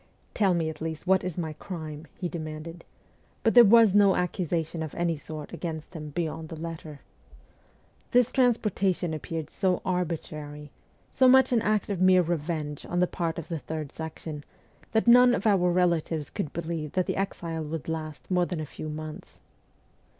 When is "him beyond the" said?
5.95-6.59